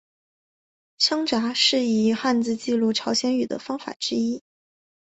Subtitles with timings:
[0.97, 4.41] 乡札是以汉字记录朝鲜语的方法之一。